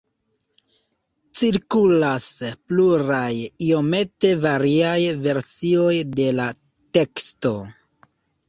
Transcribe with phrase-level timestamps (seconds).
[1.41, 2.25] Cirkulas
[2.71, 3.29] pluraj
[3.67, 4.97] iomete variaj
[5.29, 6.49] versioj de la
[7.01, 7.55] teksto.